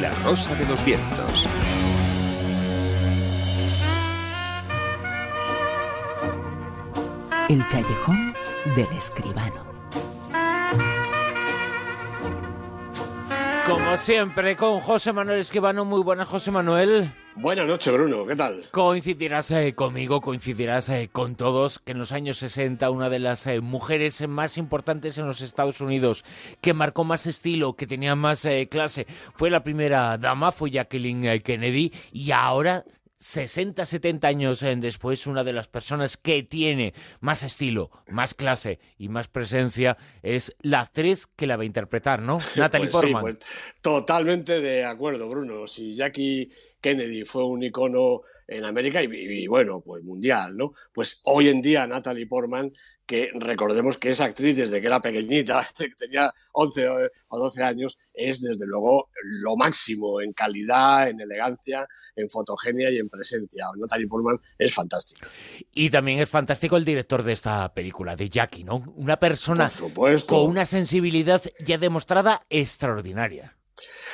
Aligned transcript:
La 0.00 0.10
Rosa 0.22 0.54
de 0.54 0.64
los 0.66 0.84
Vientos. 0.84 1.48
El 7.48 7.66
callejón 7.68 8.34
del 8.76 8.96
escribano. 8.96 9.64
Como 13.72 13.96
siempre, 13.96 14.54
con 14.54 14.80
José 14.80 15.14
Manuel 15.14 15.40
Escribano. 15.40 15.86
Muy 15.86 16.02
buenas, 16.02 16.28
José 16.28 16.50
Manuel. 16.50 17.10
Buenas 17.36 17.66
noches, 17.66 17.90
Bruno. 17.90 18.26
¿Qué 18.26 18.36
tal? 18.36 18.68
Coincidirás 18.70 19.50
eh, 19.50 19.74
conmigo, 19.74 20.20
coincidirás 20.20 20.90
eh, 20.90 21.08
con 21.10 21.36
todos, 21.36 21.78
que 21.78 21.92
en 21.92 21.98
los 21.98 22.12
años 22.12 22.36
60 22.36 22.90
una 22.90 23.08
de 23.08 23.18
las 23.18 23.46
eh, 23.46 23.62
mujeres 23.62 24.28
más 24.28 24.58
importantes 24.58 25.16
en 25.16 25.26
los 25.26 25.40
Estados 25.40 25.80
Unidos, 25.80 26.22
que 26.60 26.74
marcó 26.74 27.04
más 27.04 27.26
estilo, 27.26 27.72
que 27.72 27.86
tenía 27.86 28.14
más 28.14 28.46
clase, 28.68 29.06
fue 29.32 29.48
la 29.48 29.64
primera 29.64 30.18
dama, 30.18 30.52
fue 30.52 30.70
Jacqueline 30.70 31.40
Kennedy, 31.40 31.94
y 32.12 32.30
ahora 32.32 32.84
60, 33.22 33.86
70 33.86 34.26
años 34.26 34.64
después, 34.78 35.28
una 35.28 35.44
de 35.44 35.52
las 35.52 35.68
personas 35.68 36.16
que 36.16 36.42
tiene 36.42 36.92
más 37.20 37.44
estilo, 37.44 37.90
más 38.08 38.34
clase 38.34 38.80
y 38.98 39.08
más 39.08 39.28
presencia 39.28 39.96
es 40.24 40.56
la 40.60 40.80
actriz 40.80 41.28
que 41.28 41.46
la 41.46 41.56
va 41.56 41.62
a 41.62 41.66
interpretar, 41.66 42.20
¿no? 42.20 42.40
Natalie 42.56 42.88
pues 42.88 43.00
Portman. 43.00 43.22
pues, 43.22 43.38
totalmente 43.80 44.60
de 44.60 44.84
acuerdo, 44.84 45.28
Bruno. 45.28 45.68
Si 45.68 45.94
Jackie 45.94 46.50
Kennedy 46.82 47.24
fue 47.24 47.46
un 47.46 47.62
icono 47.62 48.22
en 48.46 48.64
América 48.64 49.02
y, 49.02 49.46
bueno, 49.46 49.80
pues 49.80 50.02
mundial, 50.02 50.56
¿no? 50.56 50.74
Pues 50.92 51.20
hoy 51.24 51.48
en 51.48 51.62
día 51.62 51.86
Natalie 51.86 52.26
Portman, 52.26 52.72
que 53.06 53.30
recordemos 53.34 53.96
que 53.96 54.10
es 54.10 54.20
actriz 54.20 54.56
desde 54.56 54.80
que 54.80 54.88
era 54.88 55.00
pequeñita, 55.00 55.66
que 55.78 55.88
tenía 55.90 56.32
11 56.52 56.88
o 57.28 57.38
12 57.38 57.62
años, 57.62 57.98
es 58.12 58.42
desde 58.42 58.66
luego 58.66 59.08
lo 59.22 59.56
máximo 59.56 60.20
en 60.20 60.32
calidad, 60.32 61.08
en 61.08 61.20
elegancia, 61.20 61.86
en 62.16 62.28
fotogenia 62.28 62.90
y 62.90 62.98
en 62.98 63.08
presencia. 63.08 63.66
Natalie 63.76 64.08
Portman 64.08 64.38
es 64.58 64.74
fantástica. 64.74 65.28
Y 65.72 65.88
también 65.88 66.20
es 66.20 66.28
fantástico 66.28 66.76
el 66.76 66.84
director 66.84 67.22
de 67.22 67.32
esta 67.32 67.72
película, 67.72 68.16
de 68.16 68.28
Jackie, 68.28 68.64
¿no? 68.64 68.92
Una 68.96 69.18
persona 69.18 69.70
con 70.26 70.50
una 70.50 70.66
sensibilidad 70.66 71.40
ya 71.64 71.78
demostrada 71.78 72.44
extraordinaria. 72.50 73.56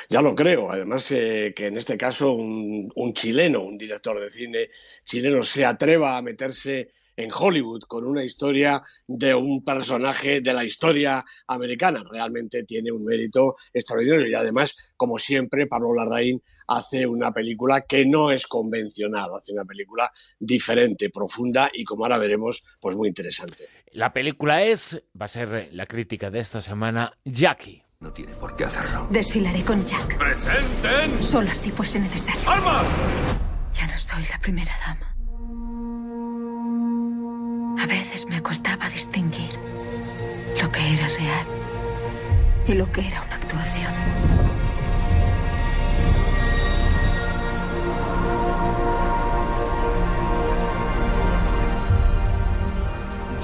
Ya 0.09 0.21
lo 0.21 0.33
creo. 0.35 0.71
Además, 0.71 1.11
eh, 1.11 1.53
que 1.55 1.67
en 1.67 1.77
este 1.77 1.97
caso 1.97 2.33
un, 2.33 3.13
chileno, 3.13 3.61
un 3.61 3.77
director 3.77 4.19
de 4.19 4.31
cine 4.31 4.69
chileno, 5.03 5.43
se 5.43 5.65
atreva 5.65 6.17
a 6.17 6.21
meterse 6.21 6.89
en 7.15 7.29
Hollywood 7.31 7.81
con 7.83 8.05
una 8.05 8.23
historia 8.23 8.81
de 9.05 9.35
un 9.35 9.63
personaje 9.63 10.41
de 10.41 10.53
la 10.53 10.63
historia 10.63 11.23
americana. 11.47 12.03
Realmente 12.09 12.63
tiene 12.63 12.91
un 12.91 13.03
mérito 13.03 13.55
extraordinario. 13.73 14.27
Y 14.27 14.33
además, 14.33 14.75
como 14.95 15.19
siempre, 15.19 15.67
Pablo 15.67 15.93
Larraín 15.93 16.41
hace 16.67 17.05
una 17.05 17.31
película 17.31 17.81
que 17.81 18.05
no 18.05 18.31
es 18.31 18.47
convencional, 18.47 19.29
hace 19.35 19.53
una 19.53 19.65
película 19.65 20.11
diferente, 20.39 21.09
profunda 21.09 21.69
y, 21.73 21.83
como 21.83 22.05
ahora 22.05 22.17
veremos, 22.17 22.63
pues 22.79 22.95
muy 22.95 23.09
interesante. 23.09 23.65
La 23.91 24.13
película 24.13 24.63
es, 24.63 25.01
va 25.19 25.25
a 25.25 25.27
ser 25.27 25.69
la 25.73 25.85
crítica 25.87 26.31
de 26.31 26.39
esta 26.39 26.61
semana, 26.61 27.11
Jackie. 27.25 27.83
No 28.01 28.13
tiene 28.13 28.31
por 28.35 28.55
qué 28.55 28.63
hacerlo. 28.63 29.07
Desfilaré 29.09 29.61
con 29.65 29.85
Jack. 29.85 30.17
¡Presenten! 30.17 31.21
Solo 31.21 31.53
si 31.53 31.69
fuese 31.69 31.99
necesario. 31.99 32.49
¡Armas! 32.49 32.85
Ya 33.73 33.87
no 33.87 33.97
soy 33.97 34.25
la 34.31 34.39
primera 34.39 34.73
dama. 34.87 35.13
A 37.77 37.85
veces 37.87 38.25
me 38.27 38.41
costaba 38.41 38.87
distinguir 38.89 39.51
lo 40.61 40.71
que 40.71 40.93
era 40.93 41.09
real 41.09 41.47
y 42.67 42.73
lo 42.73 42.89
que 42.89 43.05
era 43.05 43.21
una 43.21 43.35
actuación. 43.35 43.93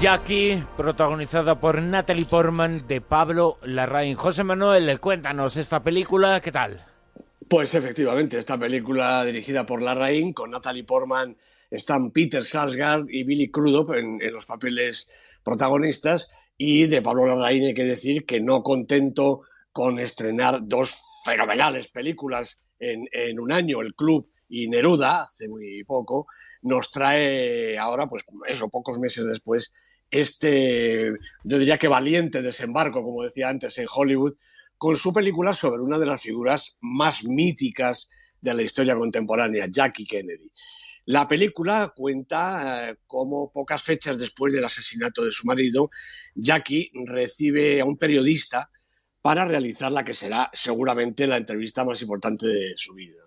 Jackie, 0.06 0.62
protagonizada 0.76 1.58
por 1.58 1.82
Natalie 1.82 2.26
Portman 2.26 2.86
de 2.86 3.00
Pablo 3.00 3.58
Larraín. 3.62 4.14
José 4.14 4.44
Manuel, 4.44 5.00
cuéntanos 5.00 5.56
esta 5.56 5.82
película, 5.82 6.40
¿qué 6.40 6.52
tal? 6.52 6.86
Pues 7.48 7.74
efectivamente, 7.74 8.38
esta 8.38 8.56
película 8.56 9.24
dirigida 9.24 9.66
por 9.66 9.82
Larraín, 9.82 10.32
con 10.32 10.52
Natalie 10.52 10.84
Portman, 10.84 11.36
están 11.72 12.12
Peter 12.12 12.44
Sarsgaard 12.44 13.06
y 13.10 13.24
Billy 13.24 13.50
Crudup 13.50 13.94
en, 13.94 14.20
los 14.32 14.46
papeles 14.46 15.10
protagonistas, 15.42 16.28
y 16.56 16.86
de 16.86 17.02
Pablo 17.02 17.26
Larraín 17.26 17.64
hay 17.64 17.74
que 17.74 17.82
decir 17.82 18.24
que 18.24 18.40
no 18.40 18.62
contento 18.62 19.40
con 19.72 19.98
estrenar 19.98 20.60
dos 20.62 21.00
fenomenales 21.24 21.88
películas 21.88 22.60
en, 22.78 23.08
en 23.10 23.40
un 23.40 23.50
año, 23.50 23.80
El 23.80 23.96
Club 23.96 24.30
y 24.48 24.68
Neruda, 24.68 25.22
hace 25.22 25.48
muy 25.48 25.82
poco, 25.82 26.28
nos 26.62 26.92
trae 26.92 27.76
ahora, 27.76 28.06
pues 28.06 28.22
eso, 28.46 28.68
pocos 28.68 29.00
meses 29.00 29.24
después, 29.26 29.72
este, 30.10 31.12
yo 31.44 31.58
diría 31.58 31.78
que 31.78 31.88
valiente 31.88 32.42
desembarco, 32.42 33.02
como 33.02 33.22
decía 33.22 33.48
antes, 33.48 33.78
en 33.78 33.86
Hollywood, 33.92 34.36
con 34.78 34.96
su 34.96 35.12
película 35.12 35.52
sobre 35.52 35.82
una 35.82 35.98
de 35.98 36.06
las 36.06 36.22
figuras 36.22 36.76
más 36.80 37.24
míticas 37.24 38.08
de 38.40 38.54
la 38.54 38.62
historia 38.62 38.96
contemporánea, 38.96 39.66
Jackie 39.70 40.06
Kennedy. 40.06 40.50
La 41.06 41.28
película 41.28 41.92
cuenta 41.94 42.90
eh, 42.90 42.96
cómo 43.06 43.52
pocas 43.52 43.82
fechas 43.82 44.18
después 44.18 44.52
del 44.52 44.64
asesinato 44.64 45.24
de 45.24 45.32
su 45.32 45.46
marido, 45.46 45.90
Jackie 46.34 46.90
recibe 47.06 47.80
a 47.80 47.84
un 47.84 47.96
periodista 47.96 48.70
para 49.22 49.44
realizar 49.44 49.92
la 49.92 50.04
que 50.04 50.14
será 50.14 50.50
seguramente 50.52 51.26
la 51.26 51.36
entrevista 51.36 51.84
más 51.84 52.02
importante 52.02 52.46
de 52.46 52.74
su 52.76 52.94
vida. 52.94 53.22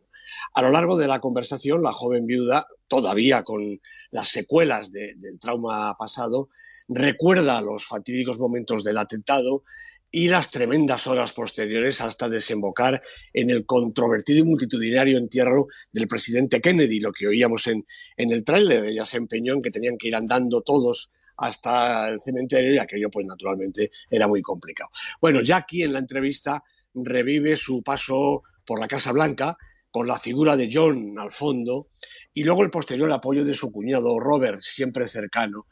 A 0.54 0.62
lo 0.62 0.72
largo 0.72 0.98
de 0.98 1.08
la 1.08 1.20
conversación, 1.20 1.82
la 1.82 1.94
joven 1.94 2.26
viuda, 2.26 2.68
todavía 2.88 3.44
con 3.44 3.80
las 4.12 4.30
secuelas 4.30 4.92
del 4.92 5.40
trauma 5.40 5.96
pasado, 5.98 6.50
recuerda 6.90 7.62
los 7.62 7.86
fatídicos 7.86 8.40
momentos 8.40 8.84
del 8.84 8.98
atentado 8.98 9.64
y 10.12 10.28
las 10.28 10.50
tremendas 10.50 11.06
horas 11.06 11.34
posteriores 11.34 12.02
hasta 12.02 12.28
desembocar 12.30 13.04
en 13.32 13.52
el 13.52 13.66
controvertido 13.66 14.40
y 14.40 14.44
multitudinario 14.44 15.20
entierro 15.20 15.68
del 15.92 16.08
presidente 16.08 16.62
Kennedy, 16.62 17.00
lo 17.00 17.12
que 17.12 17.28
oíamos 17.28 17.68
en, 17.68 17.86
en 18.18 18.32
el 18.32 18.44
tráiler. 18.44 18.86
Ella 18.86 19.06
se 19.06 19.18
empeñó 19.18 19.54
en 19.54 19.62
que 19.62 19.70
tenían 19.70 19.98
que 19.98 20.08
ir 20.08 20.16
andando 20.16 20.62
todos 20.62 21.12
hasta 21.38 22.10
el 22.10 22.22
cementerio 22.22 22.74
y 22.74 22.80
aquello 22.80 23.10
pues 23.10 23.26
naturalmente 23.26 23.92
era 24.10 24.28
muy 24.28 24.42
complicado. 24.42 24.90
Bueno, 25.22 25.42
Jackie 25.42 25.84
en 25.84 25.94
la 25.94 26.00
entrevista 26.00 26.64
revive 26.94 27.56
su 27.56 27.84
paso 27.84 28.44
por 28.66 28.80
la 28.80 28.88
Casa 28.88 29.12
Blanca 29.12 29.56
con 29.92 30.08
la 30.08 30.20
figura 30.20 30.56
de 30.56 30.70
John 30.72 31.18
al 31.18 31.32
fondo 31.32 31.90
y 32.34 32.44
luego 32.44 32.64
el 32.64 32.70
posterior 32.70 33.12
apoyo 33.12 33.46
de 33.46 33.54
su 33.54 33.72
cuñado 33.72 34.20
Robert, 34.20 34.62
siempre 34.62 35.08
cercano, 35.08 35.66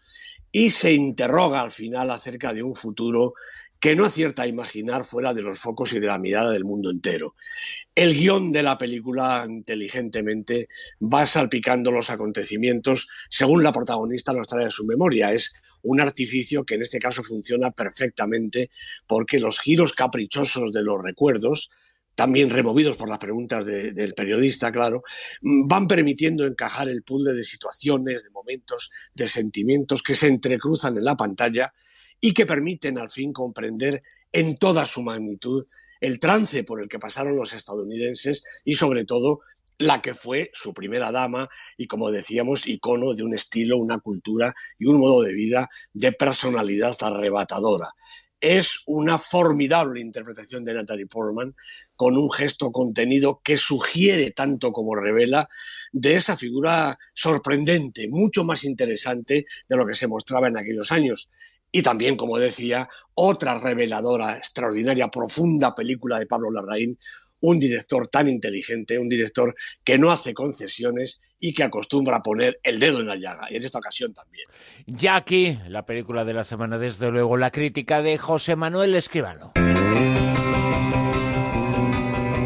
y 0.58 0.72
se 0.72 0.92
interroga 0.92 1.62
al 1.62 1.72
final 1.72 2.10
acerca 2.10 2.52
de 2.52 2.64
un 2.64 2.76
futuro 2.76 3.36
que 3.80 3.96
no 3.96 4.06
acierta 4.06 4.42
a 4.42 4.48
imaginar 4.48 5.06
fuera 5.06 5.36
de 5.36 5.44
los 5.44 5.60
focos 5.60 5.94
y 5.94 6.00
de 6.00 6.08
la 6.08 6.18
mirada 6.18 6.50
del 6.50 6.66
mundo 6.66 6.90
entero. 6.90 7.36
El 7.94 8.16
guion 8.16 8.52
de 8.52 8.64
la 8.64 8.76
película 8.76 9.46
inteligentemente 9.48 10.68
va 11.00 11.28
salpicando 11.28 11.92
los 11.92 12.10
acontecimientos 12.10 13.08
según 13.30 13.62
la 13.62 13.72
protagonista 13.72 14.34
nos 14.34 14.48
trae 14.48 14.66
a 14.66 14.72
su 14.72 14.84
memoria. 14.88 15.32
Es 15.32 15.54
un 15.84 16.02
artificio 16.02 16.64
que 16.64 16.74
en 16.74 16.82
este 16.82 16.98
caso 16.98 17.22
funciona 17.22 17.70
perfectamente 17.70 18.72
porque 19.06 19.40
los 19.40 19.60
giros 19.60 19.94
caprichosos 19.94 20.72
de 20.72 20.82
los 20.82 21.00
recuerdos 21.04 21.70
también 22.18 22.50
removidos 22.50 22.98
por 22.98 23.10
las 23.10 23.20
preguntas 23.20 23.64
del 23.64 24.16
periodista, 24.16 24.72
claro, 24.72 25.04
van 25.40 25.88
permitiendo 25.88 26.48
encajar 26.48 26.90
el 26.90 27.04
puzzle 27.04 27.34
de 27.34 27.44
situaciones, 27.44 28.24
de 28.24 28.32
momentos, 28.32 28.90
de 29.14 29.30
sentimientos 29.30 30.02
que 30.02 30.16
se 30.16 30.26
entrecruzan 30.26 30.98
en 30.98 31.06
la 31.06 31.16
pantalla 31.16 31.72
y 32.20 32.34
que 32.34 32.48
permiten 32.48 32.98
al 32.98 33.12
fin 33.12 33.32
comprender 33.32 34.02
en 34.32 34.58
toda 34.58 34.88
su 34.88 35.04
magnitud 35.04 35.68
el 36.02 36.20
trance 36.20 36.64
por 36.64 36.82
el 36.82 36.90
que 36.90 36.98
pasaron 36.98 37.36
los 37.36 37.54
estadounidenses 37.54 38.44
y 38.66 38.74
sobre 38.74 39.06
todo 39.06 39.42
la 39.78 40.02
que 40.02 40.16
fue 40.16 40.50
su 40.54 40.74
primera 40.74 41.12
dama 41.12 41.50
y, 41.78 41.86
como 41.86 42.10
decíamos, 42.10 42.66
icono 42.66 43.14
de 43.14 43.22
un 43.22 43.36
estilo, 43.36 43.78
una 43.78 44.00
cultura 44.00 44.56
y 44.80 44.88
un 44.88 44.98
modo 44.98 45.22
de 45.22 45.34
vida 45.34 45.70
de 45.94 46.14
personalidad 46.14 46.98
arrebatadora 47.00 47.94
es 48.40 48.84
una 48.86 49.18
formidable 49.18 50.02
interpretación 50.02 50.64
de 50.64 50.74
Natalie 50.74 51.08
Portman 51.08 51.56
con 51.96 52.18
un 52.18 52.32
gesto 52.32 52.72
contenido 52.72 53.42
que 53.44 53.58
sugiere 53.58 54.32
tanto 54.32 54.72
como 54.72 54.96
revela 54.96 55.50
de 55.92 56.16
esa 56.16 56.38
figura 56.38 56.98
sorprendente, 57.14 58.08
mucho 58.10 58.44
más 58.44 58.64
interesante 58.64 59.46
de 59.68 59.78
lo 59.78 59.86
que 59.86 59.96
se 59.96 60.08
mostraba 60.08 60.48
en 60.48 60.58
aquellos 60.58 60.92
años. 60.92 61.30
Y 61.72 61.82
también, 61.82 62.16
como 62.16 62.38
decía, 62.38 62.90
otra 63.14 63.60
reveladora, 63.60 64.38
extraordinaria, 64.38 65.10
profunda 65.10 65.76
película 65.76 66.20
de 66.20 66.26
Pablo 66.26 66.52
Larraín, 66.52 66.98
un 67.42 67.60
director 67.60 68.08
tan 68.08 68.28
inteligente, 68.28 69.00
un 69.00 69.10
director 69.10 69.56
que 69.84 69.98
no 69.98 70.12
hace 70.12 70.34
concesiones 70.34 71.22
y 71.40 71.54
que 71.54 71.64
acostumbra 71.64 72.18
a 72.18 72.24
poner 72.24 72.60
el 72.64 72.80
dedo 72.80 73.00
en 73.00 73.08
la 73.08 73.16
llaga, 73.16 73.48
y 73.50 73.58
en 73.58 73.64
esta 73.64 73.78
ocasión 73.78 74.14
también. 74.14 74.48
Jackie, 74.88 75.60
la 75.68 75.86
película 75.86 76.26
de 76.26 76.34
la 76.34 76.44
semana, 76.44 76.78
desde 76.78 77.12
luego, 77.12 77.38
la 77.38 77.52
crítica 77.52 78.02
de 78.02 78.18
José 78.18 78.56
Manuel 78.56 78.96
Escribano. 78.96 79.54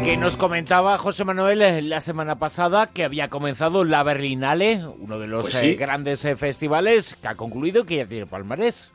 Que 0.04 0.16
nos 0.16 0.36
comentaba 0.36 0.98
José 0.98 1.24
Manuel 1.24 1.62
eh, 1.62 1.80
la 1.80 2.00
semana 2.00 2.38
pasada 2.40 2.88
que 2.88 3.04
había 3.04 3.28
comenzado 3.28 3.84
la 3.84 4.02
Berlinale, 4.02 4.84
uno 4.84 5.20
de 5.20 5.28
los 5.28 5.42
Pues 5.44 5.62
eh, 5.62 5.74
grandes 5.74 6.24
eh, 6.24 6.34
festivales 6.34 7.14
que 7.22 7.28
ha 7.28 7.36
concluido 7.36 7.82
y 7.82 7.86
que 7.86 7.96
ya 7.98 8.06
tiene 8.06 8.26
palmarés. 8.26 8.90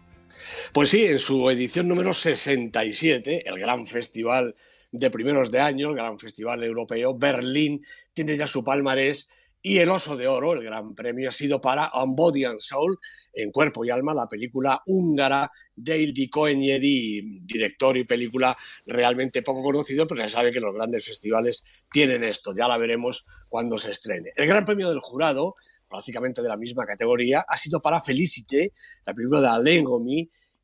Pues 0.73 0.89
sí, 0.89 1.05
en 1.05 1.17
su 1.17 1.49
edición 1.49 1.87
número 1.87 2.13
67, 2.13 3.43
el 3.47 3.57
gran 3.57 3.87
festival 3.87 4.55
de 4.91 5.09
primeros 5.11 5.51
de 5.51 5.59
año, 5.59 5.89
el 5.89 5.95
gran 5.95 6.17
festival 6.19 6.63
europeo, 6.63 7.17
Berlín, 7.17 7.85
tiene 8.13 8.37
ya 8.37 8.47
su 8.47 8.63
palmarés 8.63 9.27
y 9.61 9.79
el 9.79 9.89
Oso 9.89 10.15
de 10.15 10.27
Oro, 10.27 10.53
el 10.53 10.63
gran 10.63 10.95
premio, 10.95 11.29
ha 11.29 11.31
sido 11.31 11.59
para 11.59 11.89
On 11.89 12.15
Body 12.15 12.45
and 12.45 12.59
Soul, 12.59 12.97
en 13.33 13.51
Cuerpo 13.51 13.83
y 13.83 13.89
Alma, 13.89 14.13
la 14.13 14.27
película 14.27 14.81
húngara 14.85 15.51
de 15.75 15.99
Ildiko 15.99 16.47
Enyedi, 16.47 17.41
director 17.41 17.97
y 17.97 18.05
película 18.05 18.55
realmente 18.85 19.41
poco 19.41 19.61
conocido, 19.63 20.07
pero 20.07 20.21
ya 20.21 20.29
sabe 20.29 20.51
que 20.51 20.59
los 20.59 20.73
grandes 20.73 21.05
festivales 21.05 21.63
tienen 21.91 22.23
esto, 22.23 22.55
ya 22.55 22.67
la 22.67 22.77
veremos 22.77 23.25
cuando 23.49 23.77
se 23.77 23.91
estrene. 23.91 24.31
El 24.35 24.47
gran 24.47 24.63
premio 24.63 24.89
del 24.89 24.99
jurado, 24.99 25.55
prácticamente 25.89 26.41
de 26.41 26.49
la 26.49 26.57
misma 26.57 26.85
categoría, 26.85 27.43
ha 27.47 27.57
sido 27.57 27.81
para 27.81 27.99
Felicité, 27.99 28.71
la 29.05 29.13
película 29.13 29.41
de 29.41 29.47
Alain 29.47 29.85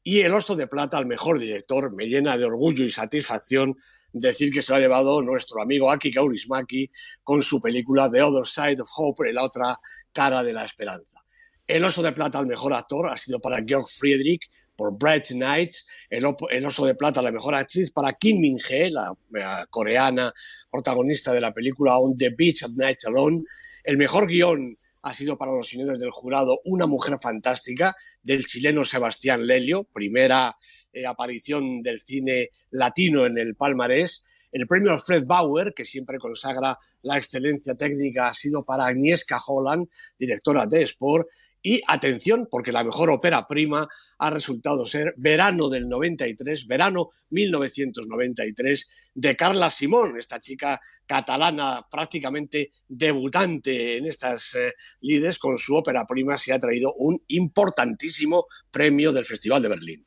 y 0.04 0.20
el 0.22 0.34
Oso 0.34 0.56
de 0.56 0.68
Plata 0.68 0.98
al 0.98 1.08
mejor 1.08 1.40
director. 1.40 1.94
Me 1.94 2.08
llena 2.08 2.38
de 2.38 2.46
orgullo 2.46 2.84
y 2.86 2.92
satisfacción 2.92 3.78
decir 4.14 4.52
que 4.52 4.62
se 4.62 4.72
lo 4.72 4.78
ha 4.78 4.80
llevado 4.80 5.22
nuestro 5.22 5.62
amigo 5.62 5.92
Aki 5.92 6.14
Kaurismäki 6.14 6.90
con 7.24 7.44
su 7.44 7.60
película 7.60 8.10
The 8.10 8.22
Other 8.22 8.48
Side 8.48 8.82
of 8.82 8.90
Hope, 8.96 9.34
la 9.34 9.44
otra 9.44 9.78
cara 10.12 10.44
de 10.44 10.54
la 10.54 10.64
esperanza. 10.64 11.20
El 11.68 11.84
Oso 11.84 12.04
de 12.04 12.12
Plata 12.12 12.40
al 12.40 12.46
mejor 12.46 12.74
actor 12.74 13.10
ha 13.10 13.18
sido 13.18 13.40
para 13.40 13.64
Georg 13.66 13.88
Friedrich 13.90 14.50
por 14.76 14.98
Bright 14.98 15.32
Nights, 15.32 15.86
el, 16.10 16.26
Oso 16.26 16.86
de 16.86 16.96
Plata 16.96 17.22
la 17.22 17.32
mejor 17.32 17.56
actriz 17.56 17.92
para 17.92 18.14
Kim 18.14 18.40
Min-hee, 18.40 18.92
la, 18.92 19.14
la 19.32 19.66
coreana 19.70 20.34
protagonista 20.72 21.32
de 21.32 21.42
la 21.42 21.54
película 21.54 21.98
On 21.98 22.16
the 22.18 22.30
Beach 22.30 22.64
at 22.64 22.72
Night 22.72 23.00
Alone. 23.06 23.44
El 23.84 23.98
mejor 23.98 24.28
guion 24.28 24.78
ha 25.04 25.14
sido 25.14 25.38
para 25.38 25.54
los 25.54 25.68
señores 25.68 26.00
del 26.00 26.12
jurado 26.12 26.60
Una 26.64 26.88
mujer 26.88 27.18
fantástica 27.22 27.96
del 28.22 28.46
chileno 28.46 28.86
Sebastián 28.86 29.46
Lelio, 29.46 29.84
primera 29.84 30.58
eh, 30.94 31.06
aparición 31.06 31.82
del 31.82 32.02
cine 32.02 32.50
latino 32.72 33.26
en 33.26 33.38
el 33.38 33.56
palmarés. 33.56 34.24
El 34.52 34.68
premio 34.68 34.92
Alfred 34.92 35.26
Bauer, 35.26 35.74
que 35.74 35.86
siempre 35.86 36.20
consagra 36.20 36.78
la 37.02 37.18
excelencia 37.18 37.76
técnica, 37.76 38.30
ha 38.30 38.34
sido 38.34 38.64
para 38.64 38.86
Agnieszka 38.86 39.42
Holland, 39.46 39.90
directora 40.18 40.68
de 40.68 40.84
Sport. 40.84 41.28
Y 41.66 41.82
atención, 41.88 42.50
porque 42.52 42.74
la 42.74 42.84
mejor 42.84 43.10
ópera 43.10 43.48
prima 43.48 43.88
ha 44.18 44.30
resultado 44.30 44.86
ser 44.86 45.14
Verano 45.16 45.70
del 45.70 45.88
93, 45.88 46.68
Verano 46.68 47.12
1993, 47.30 49.12
de 49.14 49.36
Carla 49.38 49.72
Simón, 49.72 50.20
esta 50.20 50.42
chica 50.42 50.82
catalana 51.06 51.88
prácticamente 51.90 52.70
debutante 52.90 53.96
en 53.96 54.08
estas 54.08 54.56
eh, 54.56 54.74
lides, 55.00 55.40
con 55.40 55.58
su 55.58 55.74
ópera 55.74 56.06
prima 56.06 56.38
se 56.38 56.52
ha 56.52 56.60
traído 56.60 56.94
un 56.96 57.24
importantísimo 57.28 58.46
premio 58.70 59.14
del 59.14 59.26
Festival 59.26 59.62
de 59.62 59.70
Berlín. 59.70 60.06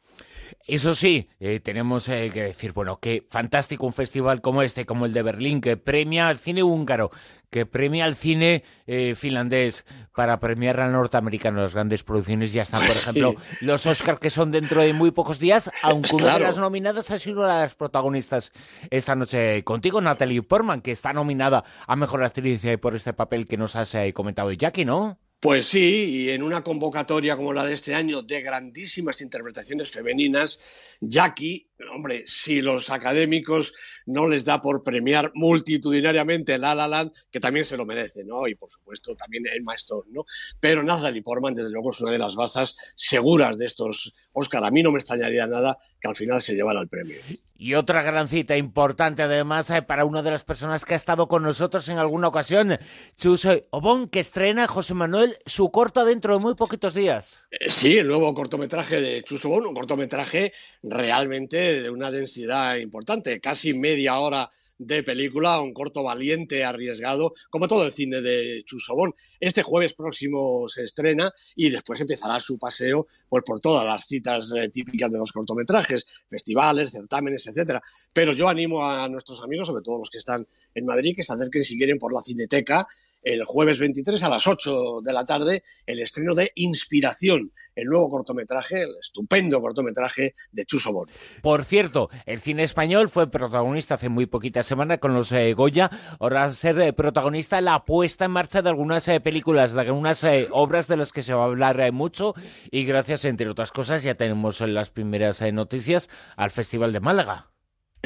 Eso 0.67 0.95
sí, 0.95 1.29
eh, 1.41 1.61
tenemos 1.61 2.09
eh, 2.09 2.31
que 2.33 2.43
decir, 2.43 2.73
bueno, 2.73 2.97
que 2.97 3.27
fantástico 3.31 3.87
un 3.87 3.93
festival 3.93 4.41
como 4.41 4.63
este, 4.63 4.85
como 4.85 5.07
el 5.07 5.13
de 5.13 5.23
Berlín, 5.23 5.61
que 5.61 5.77
premia 5.77 6.29
al 6.29 6.39
cine 6.39 6.63
húngaro, 6.63 7.11
que 7.51 7.67
premia 7.67 8.05
al 8.05 8.17
cine 8.17 8.65
eh, 8.87 9.15
finlandés, 9.15 9.85
para 10.15 10.39
premiar 10.41 10.81
al 10.81 10.93
norteamericano. 10.93 11.61
Las 11.63 11.75
grandes 11.75 12.03
producciones 12.03 12.53
ya 12.53 12.63
están, 12.63 12.81
por 12.81 12.89
Pues 12.89 13.03
ejemplo, 13.03 13.37
los 13.61 13.87
Oscars 13.87 14.19
que 14.19 14.31
son 14.31 14.51
dentro 14.51 14.83
de 14.83 14.93
muy 14.93 15.11
pocos 15.13 15.39
días, 15.39 15.71
aunque 15.83 16.15
una 16.15 16.25
de 16.25 16.31
Claro. 16.31 16.45
las 16.47 16.59
nominadas 16.59 17.11
ha 17.11 17.19
sido 17.19 17.41
una 17.41 17.57
de 17.57 17.63
las 17.63 17.75
protagonistas 17.75 18.53
esta 18.91 19.15
noche 19.15 19.63
contigo, 19.65 20.01
Natalie 20.01 20.43
Portman, 20.43 20.81
que 20.81 20.91
está 20.93 21.13
nominada 21.13 21.65
a 21.87 21.97
Mejor 21.97 22.25
Actriz 22.25 22.65
eh, 22.65 22.79
por 22.79 22.95
este 22.95 23.13
papel 23.13 23.47
que 23.47 23.57
nos 23.57 23.77
has 23.77 23.95
eh, 23.95 24.13
comentado, 24.13 24.51
Jackie, 24.53 24.85
¿no? 24.85 25.19
Pues 25.41 25.67
sí, 25.67 26.25
y 26.25 26.31
en 26.31 26.43
una 26.43 26.63
convocatoria 26.63 27.37
como 27.37 27.53
la 27.53 27.65
de 27.65 27.75
este 27.75 27.95
año 27.95 28.23
de 28.23 28.41
grandísimas 28.41 29.21
interpretaciones 29.21 29.91
femeninas, 29.91 30.59
Jackie, 31.01 31.69
hombre, 31.93 32.25
si 32.27 32.63
los 32.63 32.91
académicos 32.91 33.73
no 34.07 34.29
les 34.29 34.45
da 34.45 34.61
por 34.61 34.83
premiar 34.83 35.33
multitudinariamente 35.35 36.59
La 36.59 36.75
La 36.75 36.89
Land, 36.89 37.13
que 37.31 37.41
también 37.41 37.65
se 37.65 37.77
lo 37.77 37.87
merece, 37.87 38.25
¿no? 38.25 38.47
Y 38.47 38.55
por 38.55 38.71
supuesto 38.71 39.15
también 39.15 39.45
Emma 39.47 39.75
Stone, 39.75 40.11
¿no? 40.11 40.25
Pero 40.61 40.83
Natalie 40.83 41.23
Portman, 41.23 41.55
desde 41.55 41.71
luego, 41.71 41.91
es 41.91 42.01
una 42.01 42.13
de 42.13 42.19
las 42.19 42.35
bazas 42.35 42.77
seguras 42.95 43.59
de 43.59 43.67
estos 43.67 44.15
Oscar. 44.33 44.65
A 44.65 44.71
mí 44.71 44.83
no 44.83 44.93
me 44.93 44.99
extrañaría 44.99 45.47
nada 45.47 45.79
que 46.01 46.09
al 46.09 46.17
final 46.17 46.41
se 46.41 46.55
llevara 46.55 46.81
el 46.81 46.89
premio. 46.89 47.17
Y 47.59 47.73
otra 47.75 48.03
gran 48.03 48.29
cita 48.29 48.57
importante, 48.57 49.23
además, 49.23 49.71
eh, 49.71 49.81
para 49.81 50.05
una 50.05 50.23
de 50.23 50.31
las 50.31 50.45
personas 50.45 50.85
que 50.85 50.93
ha 50.93 50.97
estado 50.97 51.27
con 51.27 51.43
nosotros 51.43 51.89
en 51.89 51.97
alguna 51.97 52.29
ocasión, 52.29 52.79
Chus 53.17 53.47
Obón, 53.71 54.09
que 54.09 54.21
estrena 54.21 54.67
José 54.67 54.93
Manuel 54.93 55.39
su 55.47 55.71
corta 55.71 56.05
dentro 56.05 56.35
de 56.35 56.41
muy 56.41 56.55
poquitos 56.55 56.93
días. 56.93 57.45
Eh, 57.51 57.71
Sí, 57.71 57.99
el 57.99 58.09
nuevo 58.09 58.33
cortometraje 58.33 59.01
de 59.01 59.23
Chuso 59.23 59.49
Bon, 59.49 59.67
un 59.67 59.75
cortometraje 59.75 60.53
realmente 60.83 61.66
de 61.67 61.91
una 61.91 62.11
densidad 62.11 62.77
importante, 62.77 63.41
casi 63.41 63.75
media 63.75 64.19
hora 64.19 64.51
de 64.79 65.03
película, 65.03 65.61
un 65.61 65.73
corto 65.73 66.03
valiente, 66.03 66.65
arriesgado, 66.65 67.35
como 67.51 67.69
todo 67.69 67.87
el 67.87 67.93
cine 67.93 68.21
de 68.21 68.63
Chuso 68.65 68.95
Bon. 68.95 69.15
Este 69.41 69.63
jueves 69.63 69.95
próximo 69.95 70.69
se 70.69 70.85
estrena 70.85 71.33
y 71.55 71.71
después 71.71 72.01
empezará 72.01 72.39
su 72.41 72.59
paseo 72.59 73.07
pues, 73.29 73.43
por 73.45 73.61
todas 73.61 73.87
las 73.87 74.07
citas 74.07 74.53
eh, 74.53 74.69
típicas 74.69 75.11
de 75.11 75.19
los 75.19 75.33
cortometrajes, 75.33 76.05
festivales, 76.29 76.93
certámenes, 76.93 77.47
etcétera. 77.47 77.83
Pero 78.13 78.33
yo 78.33 78.49
animo 78.49 78.85
a 78.85 79.09
nuestros 79.09 79.43
amigos, 79.43 79.69
sobre 79.69 79.83
todo 79.83 79.99
los 79.99 80.11
que 80.11 80.19
están 80.19 80.47
en 80.77 80.85
Madrid, 80.85 81.15
que 81.17 81.25
se 81.25 81.33
acerquen 81.33 81.65
si 81.65 81.77
quieren 81.77 81.99
por 81.99 82.15
la 82.15 82.21
Cineteca 82.21 82.87
el 83.27 83.45
jueves 83.45 83.81
23 83.81 84.23
a 84.23 84.29
las 84.29 84.47
8 84.47 85.01
de 85.03 85.13
la 85.13 85.27
tarde 85.27 85.65
el 85.85 86.01
estreno 86.01 86.35
de 86.35 86.53
Inspiración, 86.55 87.53
el 87.75 87.87
nuevo 87.87 88.09
cortometraje, 88.09 88.83
el 88.83 88.91
estupendo 89.01 89.61
cortometraje 89.61 90.35
de 90.53 90.65
Chuso 90.65 90.93
Bon. 90.93 91.09
Por 91.43 91.65
cierto, 91.65 92.09
el 92.25 92.41
cine 92.41 92.63
español 92.63 93.09
fue 93.09 93.29
protagonista 93.29 93.95
hace 93.95 94.09
muy 94.09 94.27
poquita 94.27 94.63
semana 94.63 94.99
con 94.99 95.13
los 95.13 95.33
eh, 95.33 95.55
Goya. 95.55 95.91
Ahora 96.21 96.53
ser 96.53 96.81
eh, 96.81 96.93
protagonista 96.93 97.61
la 97.61 97.85
puesta 97.85 98.27
en 98.27 98.31
marcha 98.31 98.63
de 98.63 98.69
algunas 98.69 99.09
eh, 99.09 99.21
películas, 99.21 99.73
de 99.73 99.81
algunas 99.81 100.23
eh, 100.23 100.47
obras 100.53 100.87
de 100.87 100.97
las 100.97 101.13
que 101.13 101.25
se 101.25 101.35
va 101.35 101.43
a 101.43 101.47
hablar 101.47 101.81
eh, 101.81 101.91
mucho. 101.91 102.35
Y 102.71 102.85
gracias, 102.85 103.25
entre 103.25 103.49
otras 103.49 103.73
cosas, 103.73 104.05
ya 104.05 104.15
tenemos 104.15 104.61
las 104.61 104.91
primeras 104.91 105.43
noticias 105.53 106.09
al 106.37 106.53
Festival 106.53 106.93
de 106.93 107.01
Málaga. 107.01 107.56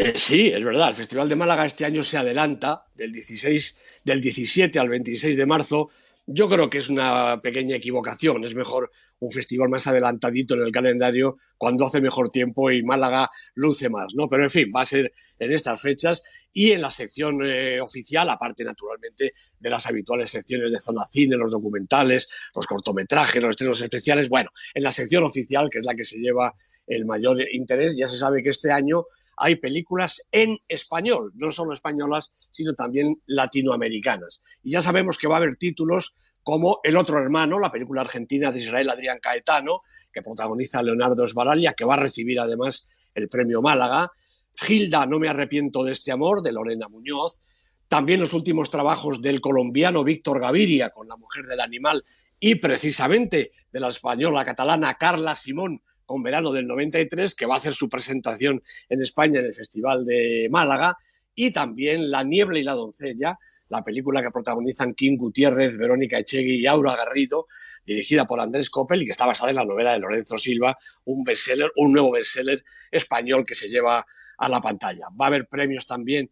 Eh, 0.03 0.15
sí, 0.17 0.49
es 0.49 0.65
verdad, 0.65 0.89
el 0.89 0.95
Festival 0.95 1.29
de 1.29 1.37
Málaga 1.37 1.67
este 1.67 1.85
año 1.85 2.03
se 2.03 2.17
adelanta 2.17 2.87
del 2.95 3.13
16, 3.13 3.77
del 4.03 4.23
17 4.23 4.79
al 4.79 4.89
26 4.89 5.37
de 5.37 5.45
marzo. 5.45 5.91
Yo 6.27 6.49
creo 6.49 6.71
que 6.71 6.79
es 6.79 6.89
una 6.89 7.39
pequeña 7.43 7.77
equivocación, 7.77 8.43
es 8.45 8.55
mejor 8.55 8.91
un 9.19 9.31
festival 9.31 9.69
más 9.69 9.87
adelantadito 9.87 10.55
en 10.55 10.63
el 10.63 10.73
calendario 10.73 11.37
cuando 11.59 11.85
hace 11.85 12.01
mejor 12.01 12.31
tiempo 12.31 12.71
y 12.71 12.83
Málaga 12.83 13.29
luce 13.53 13.91
más, 13.91 14.15
¿no? 14.15 14.27
Pero 14.27 14.45
en 14.45 14.51
fin, 14.51 14.73
va 14.75 14.81
a 14.81 14.87
ser 14.87 15.13
en 15.39 15.53
estas 15.53 15.83
fechas 15.83 16.23
y 16.51 16.71
en 16.71 16.81
la 16.81 16.91
sección 16.91 17.45
eh, 17.45 17.79
oficial, 17.83 18.31
aparte 18.31 18.65
naturalmente 18.65 19.35
de 19.59 19.71
las 19.71 19.87
habituales 19.87 20.31
secciones 20.31 20.73
de 20.73 20.81
zona 20.81 21.07
cine, 21.13 21.37
los 21.37 21.51
documentales, 21.51 22.27
los 22.55 22.67
cortometrajes, 22.67 23.43
los 23.43 23.51
estrenos 23.51 23.83
especiales, 23.83 24.31
bueno, 24.31 24.49
en 24.73 24.83
la 24.83 24.93
sección 24.93 25.25
oficial, 25.25 25.69
que 25.69 25.81
es 25.81 25.85
la 25.85 25.95
que 25.95 26.05
se 26.05 26.17
lleva 26.17 26.55
el 26.87 27.05
mayor 27.05 27.37
interés, 27.53 27.95
ya 27.99 28.09
se 28.09 28.17
sabe 28.17 28.43
que 28.43 28.49
este 28.49 28.73
año 28.73 29.05
hay 29.41 29.57
películas 29.57 30.29
en 30.31 30.59
español, 30.69 31.33
no 31.35 31.51
solo 31.51 31.73
españolas, 31.73 32.31
sino 32.51 32.75
también 32.75 33.23
latinoamericanas. 33.25 34.43
Y 34.63 34.73
ya 34.73 34.83
sabemos 34.83 35.17
que 35.17 35.29
va 35.29 35.37
a 35.37 35.39
haber 35.39 35.57
títulos 35.57 36.15
como 36.43 36.81
El 36.85 36.99
otro 36.99 37.19
hermano, 37.19 37.59
la 37.59 37.73
película 37.73 38.03
argentina 38.03 38.53
de 38.53 38.61
Israel 38.61 38.91
Adrián 38.91 39.19
Caetano, 39.21 39.81
que 40.13 40.21
protagoniza 40.21 40.83
Leonardo 40.83 41.27
Sbaraglia, 41.27 41.73
que 41.73 41.87
va 41.87 41.95
a 41.95 42.01
recibir 42.01 42.39
además 42.39 42.87
el 43.15 43.31
premio 43.31 43.63
Málaga. 43.63 44.13
Gilda, 44.57 45.07
no 45.07 45.19
me 45.19 45.29
arrepiento 45.29 45.85
de 45.85 45.93
este 45.93 46.13
amor, 46.13 46.43
de 46.43 46.53
Lorena 46.53 46.89
Muñoz. 46.89 47.41
También 47.89 48.21
los 48.21 48.35
últimos 48.35 48.69
trabajos 48.69 49.23
del 49.23 49.41
colombiano 49.41 50.05
Víctor 50.05 50.39
Gaviria 50.39 50.91
con 50.91 51.09
La 51.09 51.17
mujer 51.17 51.47
del 51.47 51.61
animal 51.61 52.05
y 52.39 52.57
precisamente 52.57 53.53
de 53.73 53.81
la 53.81 53.89
española 53.89 54.45
catalana 54.45 54.95
Carla 54.95 55.35
Simón 55.35 55.83
con 56.11 56.25
Verano 56.25 56.51
del 56.51 56.67
93, 56.67 57.37
que 57.37 57.47
va 57.47 57.55
a 57.55 57.59
hacer 57.59 57.73
su 57.73 57.89
presentación 57.89 58.61
en 58.89 59.01
España 59.01 59.39
en 59.39 59.47
el 59.47 59.55
Festival 59.55 60.05
de 60.05 60.49
Málaga, 60.51 60.97
y 61.37 61.53
también 61.53 62.11
La 62.11 62.25
niebla 62.25 62.59
y 62.59 62.65
la 62.65 62.73
doncella, 62.73 63.39
la 63.69 63.85
película 63.85 64.21
que 64.21 64.33
protagonizan 64.33 64.95
Kim 64.95 65.17
Gutiérrez, 65.17 65.77
Verónica 65.77 66.19
Echegui 66.19 66.57
y 66.57 66.67
Aura 66.67 66.97
Garrido, 66.97 67.47
dirigida 67.87 68.27
por 68.27 68.41
Andrés 68.41 68.71
Coppel 68.71 69.03
y 69.03 69.05
que 69.05 69.13
está 69.13 69.25
basada 69.25 69.51
en 69.51 69.57
la 69.59 69.65
novela 69.65 69.93
de 69.93 70.01
Lorenzo 70.01 70.37
Silva, 70.37 70.77
un 71.05 71.23
bestseller, 71.23 71.71
un 71.77 71.93
nuevo 71.93 72.11
bestseller 72.11 72.65
español 72.91 73.45
que 73.47 73.55
se 73.55 73.69
lleva 73.69 74.05
a 74.37 74.49
la 74.49 74.61
pantalla. 74.61 75.07
Va 75.11 75.27
a 75.27 75.29
haber 75.29 75.47
premios 75.47 75.87
también, 75.87 76.29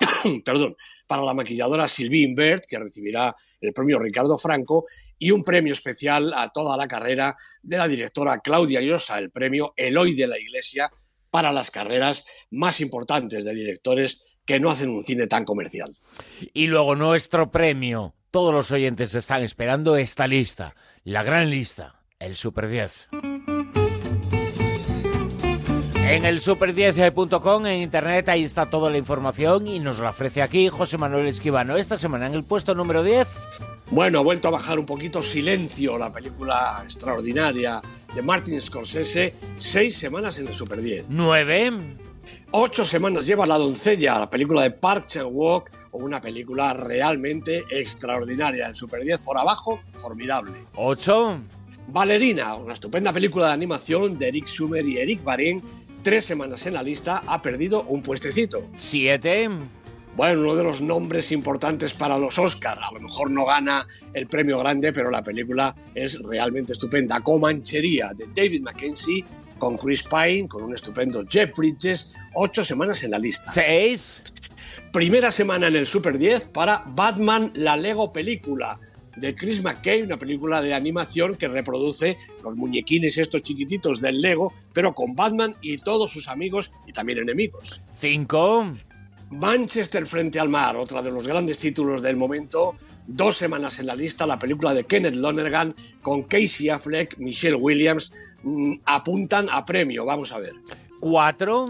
perdón, 0.44 0.76
para 1.06 1.22
la 1.22 1.32
maquilladora 1.32 1.88
Sylvie 1.88 2.24
Imbert, 2.24 2.66
que 2.66 2.78
recibirá 2.78 3.34
el 3.58 3.72
premio 3.72 3.98
Ricardo 3.98 4.36
Franco, 4.36 4.84
y 5.18 5.30
un 5.30 5.44
premio 5.44 5.72
especial 5.72 6.32
a 6.34 6.50
toda 6.50 6.76
la 6.76 6.88
carrera 6.88 7.36
de 7.62 7.76
la 7.76 7.88
directora 7.88 8.40
Claudia 8.40 8.80
Llosa, 8.80 9.18
el 9.18 9.30
premio 9.30 9.74
Eloy 9.76 10.14
de 10.14 10.26
la 10.26 10.38
Iglesia, 10.38 10.90
para 11.30 11.52
las 11.52 11.70
carreras 11.70 12.24
más 12.50 12.80
importantes 12.80 13.44
de 13.44 13.54
directores 13.54 14.36
que 14.44 14.60
no 14.60 14.70
hacen 14.70 14.90
un 14.90 15.04
cine 15.04 15.26
tan 15.26 15.44
comercial. 15.44 15.96
Y 16.52 16.68
luego 16.68 16.94
nuestro 16.94 17.50
premio. 17.50 18.14
Todos 18.30 18.52
los 18.52 18.70
oyentes 18.72 19.14
están 19.14 19.42
esperando 19.42 19.96
esta 19.96 20.26
lista, 20.26 20.74
la 21.04 21.22
gran 21.22 21.50
lista, 21.50 22.02
el 22.18 22.34
Super 22.36 22.68
10. 22.68 23.08
En 26.06 26.24
el 26.26 26.40
super10.com, 26.40 27.66
en 27.66 27.80
internet, 27.80 28.28
ahí 28.28 28.44
está 28.44 28.66
toda 28.66 28.90
la 28.90 28.98
información 28.98 29.66
y 29.66 29.80
nos 29.80 30.00
la 30.00 30.10
ofrece 30.10 30.42
aquí 30.42 30.68
José 30.68 30.98
Manuel 30.98 31.26
Esquivano. 31.26 31.76
Esta 31.76 31.96
semana 31.98 32.26
en 32.26 32.34
el 32.34 32.44
puesto 32.44 32.74
número 32.74 33.02
10. 33.02 33.26
Bueno, 33.90 34.18
ha 34.18 34.22
vuelto 34.22 34.48
a 34.48 34.50
bajar 34.50 34.78
un 34.78 34.86
poquito 34.86 35.22
Silencio, 35.22 35.98
la 35.98 36.10
película 36.10 36.80
extraordinaria 36.82 37.82
de 38.14 38.22
Martin 38.22 38.60
Scorsese, 38.60 39.34
seis 39.58 39.98
semanas 39.98 40.38
en 40.38 40.48
el 40.48 40.54
Super 40.54 40.80
10. 40.80 41.06
Nueve. 41.08 41.70
Ocho 42.52 42.84
semanas 42.84 43.26
lleva 43.26 43.46
La 43.46 43.58
doncella, 43.58 44.18
la 44.18 44.30
película 44.30 44.62
de 44.62 44.70
Park 44.70 45.06
Chan-wook, 45.06 45.70
una 45.92 46.20
película 46.20 46.72
realmente 46.72 47.64
extraordinaria. 47.70 48.68
El 48.68 48.76
Super 48.76 49.02
10 49.04 49.20
por 49.20 49.36
abajo, 49.36 49.80
formidable. 49.98 50.52
Ocho. 50.76 51.38
Valerina, 51.88 52.54
una 52.54 52.74
estupenda 52.74 53.12
película 53.12 53.48
de 53.48 53.52
animación 53.52 54.16
de 54.16 54.28
Eric 54.28 54.46
Schumer 54.46 54.86
y 54.86 54.98
Eric 54.98 55.22
Barin, 55.22 55.62
tres 56.02 56.24
semanas 56.24 56.64
en 56.66 56.74
la 56.74 56.82
lista, 56.82 57.22
ha 57.26 57.42
perdido 57.42 57.82
un 57.84 58.02
puestecito. 58.02 58.66
Siete. 58.76 59.48
Bueno, 60.16 60.42
uno 60.42 60.54
de 60.54 60.62
los 60.62 60.80
nombres 60.80 61.32
importantes 61.32 61.92
para 61.92 62.16
los 62.16 62.38
Oscars. 62.38 62.80
A 62.80 62.92
lo 62.92 63.00
mejor 63.00 63.32
no 63.32 63.44
gana 63.44 63.88
el 64.12 64.28
premio 64.28 64.60
grande, 64.60 64.92
pero 64.92 65.10
la 65.10 65.24
película 65.24 65.74
es 65.92 66.20
realmente 66.20 66.72
estupenda. 66.72 67.20
Comanchería 67.20 68.12
de 68.14 68.28
David 68.32 68.62
Mackenzie 68.62 69.24
con 69.58 69.76
Chris 69.76 70.04
Pine, 70.04 70.46
con 70.46 70.62
un 70.62 70.74
estupendo 70.74 71.24
Jeff 71.28 71.56
Bridges, 71.56 72.12
ocho 72.34 72.64
semanas 72.64 73.02
en 73.02 73.10
la 73.10 73.18
lista. 73.18 73.50
Seis. 73.50 74.18
Primera 74.92 75.32
semana 75.32 75.66
en 75.66 75.74
el 75.74 75.86
Super 75.86 76.16
10 76.16 76.48
para 76.50 76.84
Batman, 76.86 77.50
la 77.56 77.76
Lego 77.76 78.12
película 78.12 78.78
de 79.16 79.34
Chris 79.34 79.62
McKay, 79.62 80.02
una 80.02 80.16
película 80.16 80.62
de 80.62 80.74
animación 80.74 81.34
que 81.34 81.48
reproduce 81.48 82.16
los 82.44 82.54
muñequines 82.54 83.18
estos 83.18 83.42
chiquititos 83.42 84.00
del 84.00 84.20
Lego, 84.20 84.52
pero 84.72 84.94
con 84.94 85.16
Batman 85.16 85.56
y 85.60 85.78
todos 85.78 86.12
sus 86.12 86.28
amigos 86.28 86.70
y 86.86 86.92
también 86.92 87.18
enemigos. 87.18 87.80
Cinco. 87.98 88.74
Manchester 89.34 90.06
frente 90.06 90.38
al 90.38 90.48
mar, 90.48 90.76
otra 90.76 91.02
de 91.02 91.10
los 91.10 91.26
grandes 91.26 91.58
títulos 91.58 92.00
del 92.00 92.16
momento. 92.16 92.76
Dos 93.06 93.36
semanas 93.36 93.80
en 93.80 93.86
la 93.86 93.96
lista, 93.96 94.26
la 94.26 94.38
película 94.38 94.72
de 94.72 94.84
Kenneth 94.84 95.16
Lonergan 95.16 95.74
con 96.02 96.22
Casey 96.22 96.68
Affleck, 96.68 97.18
Michelle 97.18 97.56
Williams, 97.56 98.12
mm, 98.44 98.74
apuntan 98.84 99.48
a 99.50 99.64
premio, 99.64 100.04
vamos 100.04 100.30
a 100.30 100.38
ver. 100.38 100.54
Cuatro. 101.00 101.68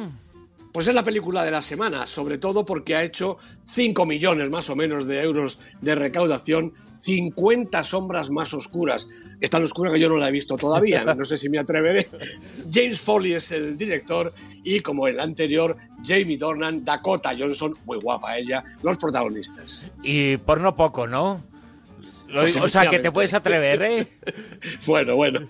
Pues 0.73 0.89
es 0.89 0.95
la 0.95 1.05
película 1.05 1.43
de 1.43 1.53
la 1.53 1.63
semana, 1.63 2.07
sobre 2.07 2.37
todo 2.37 2.67
porque 2.67 2.97
ha 2.97 3.03
hecho 3.03 3.39
5 3.73 4.05
millones 4.05 4.51
más 4.51 4.69
o 4.69 4.77
menos 4.77 5.07
de 5.07 5.23
euros 5.23 5.59
de 5.81 5.95
recaudación 5.95 6.75
50 7.05 7.85
sombras 7.85 8.31
más 8.31 8.55
oscuras. 8.55 9.07
Es 9.41 9.51
tan 9.51 9.63
oscura 9.63 9.93
que 9.93 10.01
yo 10.01 10.09
no 10.09 10.17
la 10.17 10.29
he 10.29 10.33
visto 10.33 10.57
todavía, 10.57 11.05
no 11.15 11.25
sé 11.25 11.37
si 11.37 11.51
me 11.51 11.59
atreveré. 11.59 12.09
James 12.73 12.99
Foley 13.01 13.35
es 13.35 13.53
el 13.53 13.77
director 13.77 14.33
y 14.65 14.81
como 14.81 15.07
el 15.07 15.21
anterior, 15.21 15.77
Jamie 16.03 16.39
Dornan, 16.39 16.83
Dakota 16.83 17.35
Johnson, 17.39 17.77
muy 17.85 17.99
guapa 17.99 18.39
ella, 18.39 18.65
los 18.83 18.97
protagonistas. 18.97 19.85
Y 20.03 20.39
por 20.39 20.61
no 20.61 20.75
poco, 20.75 21.07
¿no? 21.07 21.43
O 22.63 22.69
sea, 22.69 22.89
que 22.89 22.99
te 22.99 23.13
puedes 23.13 23.35
atrever, 23.35 23.83
¿eh? 23.83 24.07
bueno, 24.87 25.17
bueno. 25.17 25.41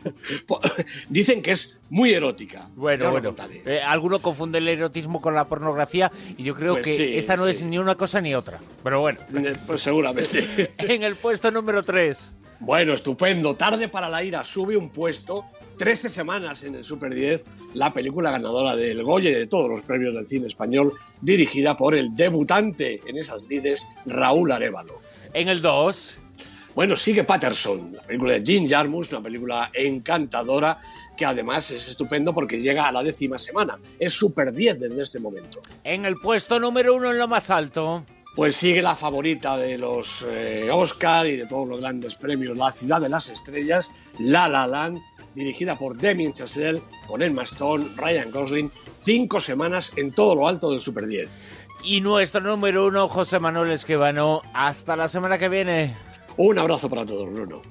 Dicen 1.09 1.43
que 1.43 1.53
es 1.53 1.79
muy 1.91 2.13
erótica. 2.13 2.69
Bueno, 2.75 3.11
bueno. 3.11 3.35
Eh, 3.65 3.81
alguno 3.81 4.21
confunde 4.21 4.59
el 4.59 4.69
erotismo 4.69 5.21
con 5.21 5.35
la 5.35 5.47
pornografía 5.47 6.11
y 6.37 6.43
yo 6.43 6.55
creo 6.55 6.75
Pues 6.75 6.87
que 6.87 6.97
sí, 6.97 7.19
esta 7.19 7.37
no 7.37 7.47
es 7.47 7.63
ni 7.63 7.79
una 7.79 7.95
cosa 7.95 8.21
ni 8.21 8.35
otra. 8.35 8.61
Pero 8.83 9.01
bueno. 9.01 9.21
Eh, 9.35 9.57
Pues 9.67 9.83
seguramente. 9.83 10.71
En 10.79 11.03
el 11.03 11.17
puesto 11.17 11.51
número 11.51 11.83
3. 11.83 12.33
Bueno, 12.61 12.95
estupendo. 12.95 13.55
Tarde 13.55 13.89
para 13.89 14.09
la 14.09 14.23
ira 14.23 14.45
sube 14.45 14.77
un 14.77 14.91
puesto. 14.91 15.45
13 15.79 16.09
semanas 16.09 16.63
en 16.63 16.77
el 16.77 16.85
Super 16.85 17.13
10, 17.13 17.45
la 17.75 17.93
película 17.93 18.31
ganadora 18.31 18.77
del 18.77 19.03
Goya 19.03 19.31
y 19.31 19.35
de 19.35 19.47
todos 19.49 19.69
los 19.69 19.83
premios 19.83 20.15
del 20.15 20.29
cine 20.29 20.47
español, 20.47 20.93
dirigida 21.21 21.77
por 21.77 21.97
el 21.97 22.15
debutante 22.15 23.01
en 23.07 23.19
esas 23.19 23.49
lides, 23.49 23.85
Raúl 24.07 24.53
Arevalo. 24.53 25.01
En 25.33 25.49
el 25.49 25.61
2. 25.61 26.19
Bueno, 26.75 26.97
sigue 26.97 27.23
Patterson, 27.23 27.93
la 27.93 28.03
película 28.03 28.35
de 28.35 28.43
Jim 28.45 28.69
Jarmusch, 28.69 29.13
una 29.13 29.23
película 29.23 29.71
encantadora 29.73 30.81
que 31.17 31.25
además 31.25 31.71
es 31.71 31.89
estupendo 31.89 32.35
porque 32.35 32.61
llega 32.61 32.89
a 32.89 32.93
la 32.93 33.05
décima 33.05 33.39
semana. 33.39 33.79
Es 33.97 34.15
Super 34.15 34.53
10 34.53 34.81
desde 34.81 35.03
este 35.03 35.21
momento. 35.21 35.61
En 35.85 36.05
el 36.05 36.17
puesto 36.17 36.59
número 36.59 36.95
1 36.97 37.13
en 37.13 37.19
lo 37.19 37.29
más 37.29 37.49
alto. 37.51 38.05
Pues 38.35 38.57
sigue 38.57 38.83
la 38.83 38.97
favorita 38.97 39.57
de 39.57 39.79
los 39.79 40.27
eh, 40.29 40.69
Oscar 40.73 41.29
y 41.29 41.37
de 41.37 41.47
todos 41.47 41.69
los 41.69 41.79
grandes 41.79 42.17
premios, 42.17 42.57
La 42.57 42.73
ciudad 42.73 43.01
de 43.01 43.09
las 43.09 43.29
estrellas, 43.29 43.93
La 44.19 44.49
La 44.49 44.67
Land, 44.67 45.01
dirigida 45.37 45.79
por 45.79 45.97
Damien 45.97 46.33
Chazelle, 46.33 46.83
con 47.07 47.23
Emma 47.23 47.45
Stone, 47.45 47.91
Ryan 47.97 48.33
Gosling, 48.33 48.73
cinco 48.97 49.41
semanas 49.41 49.93
en 49.95 50.11
todo 50.11 50.35
lo 50.35 50.49
alto 50.49 50.71
del 50.71 50.81
Super 50.81 51.07
10. 51.07 51.29
Y 51.85 52.01
nuestro 52.01 52.41
número 52.41 52.87
1, 52.87 53.07
José 53.09 53.39
Manuel 53.39 53.71
Esquivano. 53.71 54.43
Hasta 54.53 54.97
la 54.97 55.07
semana 55.07 55.39
que 55.39 55.49
viene. 55.49 55.95
Un 56.37 56.59
abrazo 56.59 56.89
para 56.89 57.07
todos, 57.07 57.33
Bruno. 57.33 57.63